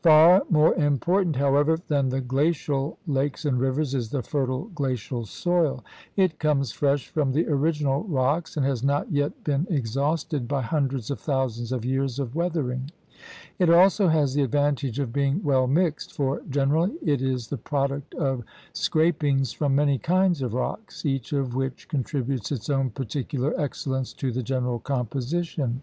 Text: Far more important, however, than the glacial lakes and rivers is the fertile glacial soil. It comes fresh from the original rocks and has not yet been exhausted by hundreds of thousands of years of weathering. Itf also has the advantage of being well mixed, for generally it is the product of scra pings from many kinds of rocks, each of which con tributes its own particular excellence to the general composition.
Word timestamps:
Far 0.00 0.44
more 0.48 0.74
important, 0.76 1.36
however, 1.36 1.76
than 1.88 2.08
the 2.08 2.22
glacial 2.22 2.96
lakes 3.06 3.44
and 3.44 3.58
rivers 3.60 3.94
is 3.94 4.08
the 4.08 4.22
fertile 4.22 4.70
glacial 4.74 5.26
soil. 5.26 5.84
It 6.16 6.38
comes 6.38 6.72
fresh 6.72 7.08
from 7.08 7.32
the 7.32 7.46
original 7.46 8.04
rocks 8.04 8.56
and 8.56 8.64
has 8.64 8.82
not 8.82 9.12
yet 9.12 9.44
been 9.44 9.66
exhausted 9.68 10.48
by 10.48 10.62
hundreds 10.62 11.10
of 11.10 11.20
thousands 11.20 11.72
of 11.72 11.84
years 11.84 12.18
of 12.18 12.34
weathering. 12.34 12.90
Itf 13.60 13.76
also 13.76 14.08
has 14.08 14.32
the 14.32 14.40
advantage 14.42 14.98
of 14.98 15.12
being 15.12 15.42
well 15.44 15.66
mixed, 15.66 16.14
for 16.14 16.40
generally 16.48 16.94
it 17.04 17.20
is 17.20 17.48
the 17.48 17.58
product 17.58 18.14
of 18.14 18.42
scra 18.72 19.12
pings 19.18 19.52
from 19.52 19.74
many 19.74 19.98
kinds 19.98 20.40
of 20.40 20.54
rocks, 20.54 21.04
each 21.04 21.34
of 21.34 21.54
which 21.54 21.86
con 21.86 22.02
tributes 22.02 22.50
its 22.50 22.70
own 22.70 22.88
particular 22.88 23.52
excellence 23.60 24.14
to 24.14 24.32
the 24.32 24.42
general 24.42 24.78
composition. 24.78 25.82